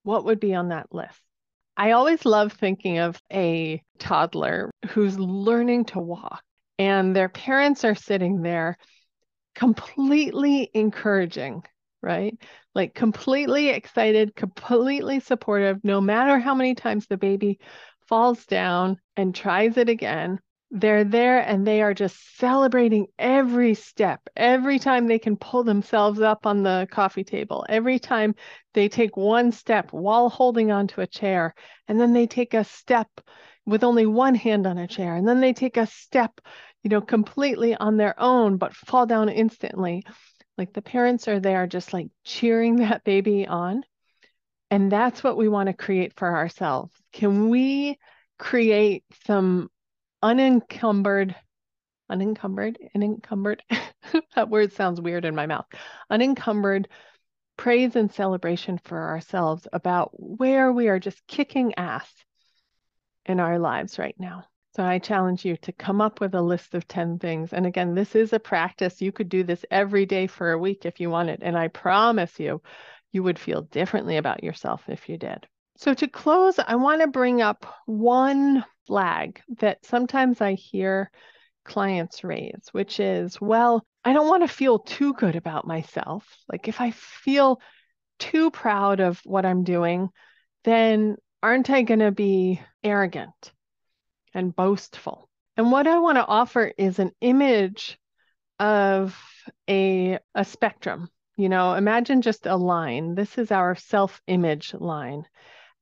what 0.05 0.25
would 0.25 0.39
be 0.39 0.55
on 0.55 0.69
that 0.69 0.87
list? 0.93 1.21
I 1.77 1.93
always 1.93 2.25
love 2.25 2.53
thinking 2.53 2.99
of 2.99 3.21
a 3.33 3.83
toddler 3.99 4.71
who's 4.91 5.19
learning 5.19 5.87
to 5.87 5.99
walk, 5.99 6.43
and 6.79 7.15
their 7.15 7.29
parents 7.29 7.85
are 7.85 7.95
sitting 7.95 8.43
there 8.43 8.77
completely 9.55 10.71
encouraging, 10.73 11.65
right? 12.03 12.37
Like 12.75 12.95
completely 12.95 13.69
excited, 13.71 14.35
completely 14.37 15.21
supportive, 15.21 15.83
no 15.85 16.01
matter 16.01 16.39
how 16.39 16.55
many 16.55 16.75
times 16.75 17.07
the 17.07 17.17
baby 17.17 17.59
falls 18.09 18.47
down 18.47 18.99
and 19.17 19.35
tries 19.35 19.77
it 19.77 19.89
again. 19.89 20.39
They're 20.71 21.05
there 21.05 21.41
and 21.41 21.67
they 21.67 21.81
are 21.81 21.95
just 21.95 22.37
celebrating 22.37 23.07
every 23.19 23.73
step, 23.75 24.21
every 24.37 24.79
time 24.79 25.07
they 25.07 25.19
can 25.19 25.37
pull 25.37 25.65
themselves 25.65 26.21
up 26.21 26.47
on 26.47 26.63
the 26.63 26.87
coffee 26.91 27.25
table, 27.25 27.65
every 27.69 27.99
time 27.99 28.35
they 28.75 28.89
take 28.89 29.17
one 29.17 29.51
step 29.51 29.93
while 29.93 30.29
holding 30.29 30.71
onto 30.71 31.01
a 31.01 31.07
chair, 31.07 31.55
and 31.89 31.99
then 31.99 32.13
they 32.13 32.27
take 32.27 32.53
a 32.53 32.65
step 32.65 33.09
with 33.65 33.83
only 33.83 34.05
one 34.07 34.35
hand 34.35 34.67
on 34.67 34.77
a 34.79 34.87
chair, 34.87 35.15
and 35.15 35.27
then 35.27 35.41
they 35.41 35.55
take 35.55 35.79
a 35.79 35.87
step, 35.87 36.39
you 36.83 36.91
know, 36.91 37.01
completely 37.01 37.75
on 37.75 37.97
their 37.97 38.19
own, 38.21 38.57
but 38.59 38.75
fall 38.75 39.07
down 39.07 39.29
instantly. 39.31 40.05
Like 40.59 40.73
the 40.73 40.83
parents 40.83 41.29
are 41.29 41.41
there 41.41 41.67
just 41.67 41.93
like 41.93 42.09
cheering 42.25 42.77
that 42.81 43.05
baby 43.05 43.47
on. 43.47 43.85
And 44.71 44.93
that's 44.93 45.25
what 45.25 45.39
we 45.39 45.49
want 45.49 45.69
to 45.69 45.73
create 45.73 46.13
for 46.17 46.37
ourselves. 46.37 46.93
Can 47.13 47.49
we 47.49 47.99
create 48.39 49.05
some 49.27 49.71
unencumbered, 50.23 51.35
unencumbered, 52.11 52.79
unencumbered. 52.95 53.63
that 54.35 54.49
word 54.49 54.73
sounds 54.73 55.01
weird 55.01 55.25
in 55.25 55.35
my 55.35 55.47
mouth. 55.47 55.67
Unencumbered 56.11 56.89
praise 57.57 57.97
and 57.97 58.13
celebration 58.13 58.79
for 58.85 59.09
ourselves 59.09 59.67
about 59.73 60.11
where 60.13 60.73
we 60.73 60.89
are 60.89 61.01
just 61.01 61.27
kicking 61.27 61.75
ass 61.77 62.11
in 63.27 63.41
our 63.41 63.59
lives 63.59 63.99
right 63.99 64.15
now. 64.19 64.45
So 64.77 64.85
I 64.85 64.99
challenge 64.99 65.45
you 65.45 65.57
to 65.59 65.73
come 65.73 66.01
up 66.01 66.21
with 66.21 66.35
a 66.35 66.43
list 66.43 66.75
of 66.75 66.87
10 66.87 67.19
things. 67.19 67.53
And 67.53 67.67
again, 67.67 67.95
this 67.95 68.15
is 68.15 68.33
a 68.33 68.39
practice. 68.39 69.01
You 69.01 69.13
could 69.13 69.29
do 69.29 69.43
this 69.43 69.65
every 69.71 70.07
day 70.07 70.27
for 70.27 70.53
a 70.53 70.59
week 70.59 70.85
if 70.85 71.01
you 71.01 71.11
wanted. 71.11 71.43
And 71.43 71.57
I 71.57 71.69
promise 71.69 72.39
you, 72.39 72.63
you 73.11 73.23
would 73.23 73.39
feel 73.39 73.63
differently 73.63 74.19
about 74.19 74.45
yourself 74.45 74.85
if 74.89 75.09
you 75.09 75.17
did. 75.17 75.47
So 75.77 75.95
to 75.95 76.09
close, 76.09 76.59
I 76.59 76.77
want 76.77 77.01
to 77.01 77.07
bring 77.07 77.41
up 77.41 77.67
one 77.87 78.65
flag 78.87 79.41
that 79.59 79.85
sometimes 79.85 80.41
I 80.41 80.55
hear 80.55 81.11
clients 81.65 82.25
raise, 82.25 82.69
which 82.73 83.01
is, 83.01 83.41
well, 83.41 83.85
I 84.05 84.13
don't 84.13 84.29
want 84.29 84.43
to 84.43 84.55
feel 84.55 84.79
too 84.79 85.15
good 85.15 85.37
about 85.37 85.67
myself. 85.67 86.27
Like 86.51 86.69
if 86.69 86.81
I 86.81 86.91
feel 86.91 87.61
too 88.19 88.51
proud 88.51 89.01
of 89.01 89.21
what 89.25 89.47
I'm 89.47 89.65
doing, 89.65 90.11
then 90.65 91.17
aren't 91.43 91.71
I 91.71 91.83
going 91.83 92.01
to 92.01 92.13
be 92.13 92.61
arrogant 92.83 93.53
and 94.35 94.55
boastful? 94.55 95.29
And 95.57 95.73
what 95.73 95.89
I 95.89 95.99
want 95.99 96.17
to 96.17 96.27
offer 96.27 96.73
is 96.79 97.01
an 97.01 97.11
image 97.21 97.99
of 98.61 99.21
a, 99.69 100.19
a 100.35 100.45
spectrum. 100.45 101.09
You 101.37 101.49
know, 101.49 101.75
imagine 101.75 102.23
just 102.23 102.47
a 102.47 102.57
line. 102.57 103.15
This 103.17 103.39
is 103.39 103.51
our 103.51 103.75
self 103.75 104.21
image 104.29 104.73
line. 104.75 105.25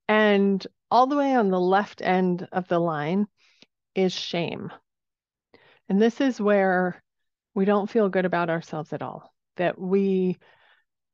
And 0.08 0.66
all 0.90 1.06
the 1.06 1.16
way 1.16 1.34
on 1.34 1.50
the 1.50 1.60
left 1.60 2.00
end 2.00 2.48
of 2.52 2.68
the 2.68 2.78
line 2.78 3.26
is 3.94 4.12
shame. 4.12 4.72
And 5.88 6.00
this 6.00 6.20
is 6.20 6.40
where 6.40 7.02
we 7.54 7.64
don't 7.64 7.90
feel 7.90 8.08
good 8.08 8.24
about 8.24 8.50
ourselves 8.50 8.92
at 8.92 9.02
all, 9.02 9.32
that 9.56 9.78
we 9.78 10.38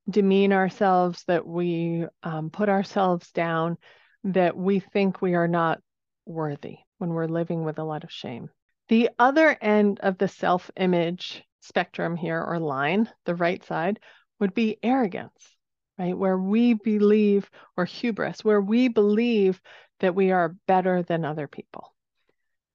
demean 0.09 0.53
ourselves, 0.53 1.25
that 1.27 1.47
we 1.47 2.07
um, 2.23 2.51
put 2.51 2.69
ourselves 2.69 3.31
down, 3.33 3.77
that 4.25 4.57
we 4.57 4.79
think 4.79 5.21
we 5.21 5.35
are 5.35 5.49
not 5.49 5.81
worthy 6.27 6.79
when 7.02 7.11
we're 7.11 7.26
living 7.26 7.64
with 7.64 7.80
a 7.80 7.85
lot 7.85 8.04
of 8.04 8.12
shame. 8.12 8.49
The 8.88 9.11
other 9.18 9.59
end 9.61 9.99
of 10.04 10.18
the 10.18 10.28
self 10.28 10.71
image 10.76 11.42
spectrum 11.61 12.14
here 12.14 12.40
or 12.40 12.61
line, 12.61 13.09
the 13.25 13.35
right 13.35 13.62
side, 13.64 13.99
would 14.38 14.54
be 14.54 14.78
arrogance, 14.85 15.56
right? 15.99 16.16
Where 16.16 16.38
we 16.38 16.75
believe, 16.75 17.50
or 17.76 17.87
hubris, 17.87 18.44
where 18.44 18.61
we 18.61 18.87
believe 18.87 19.61
that 19.99 20.14
we 20.14 20.30
are 20.30 20.54
better 20.68 21.02
than 21.02 21.25
other 21.25 21.49
people, 21.49 21.92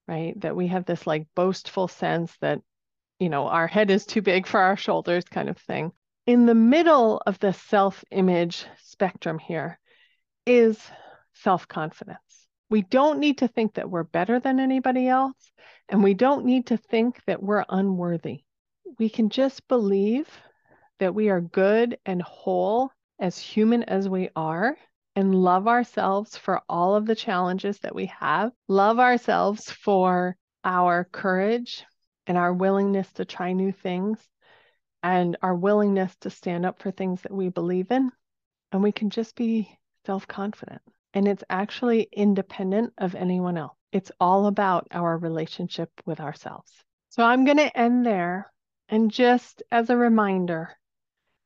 right? 0.10 0.38
That 0.41 0.57
we 0.57 0.67
have 0.67 0.84
this 0.84 1.07
like 1.07 1.27
boastful 1.34 1.88
sense 1.88 2.36
that 2.41 2.60
you 3.19 3.29
know, 3.29 3.48
our 3.48 3.65
head 3.65 3.89
is 3.89 4.05
too 4.05 4.22
big 4.22 4.46
for 4.46 4.60
our 4.60 4.75
shoulders 4.75 5.24
kind 5.24 5.48
of 5.48 5.57
thing. 5.57 5.93
In 6.25 6.46
the 6.46 6.53
middle 6.53 7.22
of 7.25 7.39
the 7.39 7.53
self 7.53 8.03
image 8.12 8.65
spectrum 8.84 9.39
here 9.39 9.79
is 10.46 10.77
self 11.34 11.65
confidence. 11.69 12.19
We 12.69 12.81
don't 12.81 13.19
need 13.19 13.39
to 13.39 13.47
think 13.47 13.75
that 13.75 13.89
we're 13.89 14.03
better 14.03 14.39
than 14.39 14.59
anybody 14.59 15.07
else, 15.07 15.51
and 15.89 16.03
we 16.03 16.13
don't 16.13 16.45
need 16.45 16.67
to 16.67 16.77
think 16.77 17.21
that 17.25 17.41
we're 17.41 17.65
unworthy. 17.69 18.43
We 19.00 19.09
can 19.09 19.29
just 19.29 19.67
believe 19.67 20.27
that 21.00 21.15
we 21.15 21.29
are 21.29 21.41
good 21.41 21.97
and 22.05 22.21
whole 22.21 22.91
as 23.19 23.38
human 23.38 23.83
as 23.83 24.09
we 24.09 24.29
are 24.36 24.77
and 25.15 25.33
love 25.33 25.67
ourselves 25.67 26.38
for 26.38 26.62
all 26.69 26.95
of 26.95 27.05
the 27.05 27.15
challenges 27.15 27.79
that 27.79 27.95
we 27.95 28.07
have, 28.07 28.51
love 28.67 29.00
ourselves 29.00 29.71
for 29.71 30.36
our 30.63 31.06
courage 31.12 31.86
and 32.27 32.38
our 32.38 32.53
willingness 32.53 33.12
to 33.13 33.25
try 33.25 33.53
new 33.53 33.71
things 33.71 34.19
and 35.01 35.38
our 35.41 35.56
willingness 35.56 36.15
to 36.17 36.30
stand 36.30 36.65
up 36.65 36.82
for 36.82 36.91
things 36.91 37.21
that 37.21 37.32
we 37.32 37.49
believe 37.49 37.91
in. 37.91 38.12
And 38.71 38.84
we 38.84 38.91
can 38.91 39.10
just 39.10 39.36
be 39.36 39.80
self 40.06 40.27
confident. 40.27 40.82
And 41.13 41.28
it's 41.28 41.43
actually 41.50 42.08
independent 42.12 42.93
of 42.98 43.15
anyone 43.15 43.58
else. 43.58 43.76
It's 43.91 44.12
all 44.20 44.48
about 44.48 44.88
our 44.91 45.17
relationship 45.17 45.89
with 46.06 46.20
ourselves. 46.20 46.72
So 47.10 47.24
I'm 47.24 47.46
going 47.46 47.58
to 47.58 47.78
end 47.78 48.06
there. 48.06 48.52
And 48.89 49.12
just 49.12 49.63
as 49.72 49.89
a 49.89 49.98
reminder, 49.98 50.78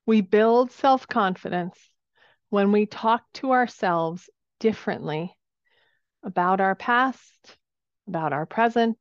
we 0.06 0.21
build 0.21 0.71
self 0.71 1.08
confidence 1.08 1.78
when 2.50 2.71
we 2.71 2.86
talk 2.86 3.24
to 3.36 3.52
ourselves 3.52 4.30
differently 4.60 5.34
about 6.24 6.62
our 6.62 6.76
past, 6.76 7.58
about 8.08 8.34
our 8.34 8.45
present, 8.45 8.97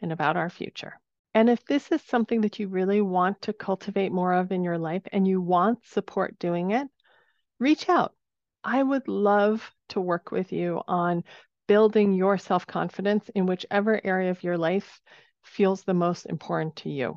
and 0.00 0.12
about 0.12 0.36
our 0.36 0.48
future. 0.48 0.98
And 1.34 1.50
if 1.50 1.64
this 1.66 1.92
is 1.92 2.00
something 2.02 2.40
that 2.42 2.58
you 2.58 2.68
really 2.68 3.02
want 3.02 3.42
to 3.42 3.52
cultivate 3.52 4.10
more 4.10 4.32
of 4.32 4.52
in 4.52 4.64
your 4.64 4.78
life 4.78 5.02
and 5.12 5.28
you 5.28 5.40
want 5.40 5.84
support 5.84 6.38
doing 6.38 6.70
it, 6.70 6.86
reach 7.58 7.90
out. 7.90 8.15
I 8.66 8.82
would 8.82 9.06
love 9.06 9.70
to 9.90 10.00
work 10.00 10.32
with 10.32 10.50
you 10.50 10.82
on 10.88 11.22
building 11.68 12.12
your 12.12 12.36
self 12.36 12.66
confidence 12.66 13.28
in 13.32 13.46
whichever 13.46 14.00
area 14.04 14.30
of 14.30 14.42
your 14.42 14.58
life 14.58 15.00
feels 15.44 15.84
the 15.84 15.94
most 15.94 16.26
important 16.26 16.74
to 16.76 16.90
you. 16.90 17.16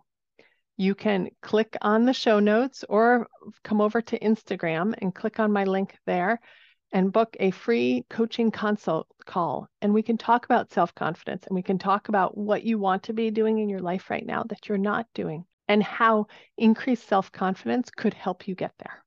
You 0.77 0.93
can 0.93 1.29
click 1.41 1.75
on 1.81 2.05
the 2.05 2.13
show 2.13 2.39
notes 2.39 2.85
or 2.87 3.27
come 3.63 3.81
over 3.81 3.99
to 3.99 4.19
Instagram 4.19 4.93
and 4.99 5.13
click 5.13 5.39
on 5.39 5.51
my 5.51 5.63
link 5.63 5.97
there 6.05 6.39
and 6.91 7.11
book 7.11 7.35
a 7.39 7.49
free 7.49 8.05
coaching 8.11 8.51
consult 8.51 9.07
call. 9.25 9.67
And 9.81 9.91
we 9.91 10.03
can 10.03 10.19
talk 10.19 10.45
about 10.45 10.71
self 10.71 10.93
confidence 10.93 11.47
and 11.47 11.55
we 11.55 11.63
can 11.63 11.79
talk 11.79 12.09
about 12.09 12.37
what 12.37 12.63
you 12.63 12.77
want 12.77 13.01
to 13.03 13.13
be 13.13 13.31
doing 13.31 13.57
in 13.57 13.69
your 13.69 13.81
life 13.81 14.11
right 14.11 14.25
now 14.25 14.43
that 14.49 14.69
you're 14.69 14.77
not 14.77 15.07
doing 15.15 15.45
and 15.67 15.81
how 15.81 16.27
increased 16.59 17.07
self 17.07 17.31
confidence 17.31 17.89
could 17.89 18.13
help 18.13 18.47
you 18.47 18.53
get 18.53 18.73
there. 18.77 19.03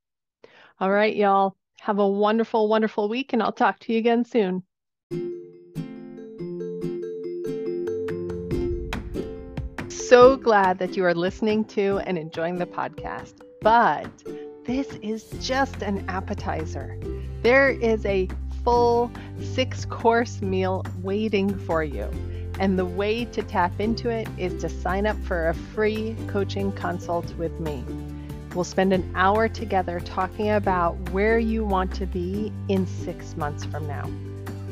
All 0.81 0.91
right, 0.91 1.15
y'all. 1.15 1.55
Have 1.83 1.99
a 1.99 2.07
wonderful, 2.07 2.69
wonderful 2.69 3.09
week, 3.09 3.33
and 3.33 3.43
I'll 3.43 3.51
talk 3.51 3.81
to 3.81 3.93
you 3.93 3.99
again 3.99 4.25
soon. 4.25 4.63
So 9.89 10.37
glad 10.37 10.79
that 10.79 10.97
you 10.97 11.05
are 11.05 11.13
listening 11.13 11.65
to 11.65 11.99
and 12.07 12.17
enjoying 12.17 12.61
the 12.61 12.67
podcast. 12.67 13.41
But 13.61 14.13
this 14.65 14.97
is 15.03 15.25
just 15.41 15.83
an 15.83 16.05
appetizer. 16.09 16.97
There 17.43 17.71
is 17.71 18.07
a 18.07 18.29
full 18.63 19.11
six 19.41 19.85
course 19.85 20.41
meal 20.41 20.85
waiting 21.03 21.59
for 21.67 21.83
you. 21.83 22.09
And 22.61 22.79
the 22.79 22.85
way 22.85 23.25
to 23.25 23.43
tap 23.43 23.81
into 23.81 24.09
it 24.09 24.29
is 24.39 24.61
to 24.63 24.69
sign 24.69 25.05
up 25.05 25.21
for 25.25 25.49
a 25.49 25.55
free 25.55 26.15
coaching 26.29 26.71
consult 26.71 27.35
with 27.35 27.59
me. 27.59 27.83
We'll 28.55 28.65
spend 28.65 28.93
an 28.93 29.11
hour 29.15 29.49
together 29.49 30.01
talking 30.01 30.51
about 30.51 31.11
where 31.11 31.39
you 31.39 31.65
want 31.65 31.95
to 31.95 32.07
be 32.07 32.53
in 32.69 32.87
six 32.87 33.37
months 33.37 33.65
from 33.65 33.87
now. 33.87 34.11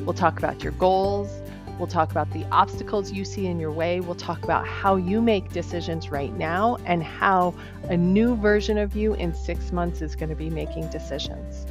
We'll 0.05 0.13
talk 0.13 0.37
about 0.37 0.63
your 0.63 0.73
goals, 0.73 1.41
We'll 1.81 1.87
talk 1.87 2.11
about 2.11 2.29
the 2.29 2.45
obstacles 2.51 3.11
you 3.11 3.25
see 3.25 3.47
in 3.47 3.59
your 3.59 3.71
way. 3.71 4.01
We'll 4.01 4.13
talk 4.13 4.43
about 4.43 4.67
how 4.67 4.97
you 4.97 5.19
make 5.19 5.51
decisions 5.51 6.11
right 6.11 6.31
now 6.37 6.77
and 6.85 7.01
how 7.01 7.55
a 7.85 7.97
new 7.97 8.35
version 8.35 8.77
of 8.77 8.95
you 8.95 9.15
in 9.15 9.33
six 9.33 9.71
months 9.71 10.03
is 10.03 10.15
going 10.15 10.29
to 10.29 10.35
be 10.35 10.51
making 10.51 10.89
decisions. 10.89 11.65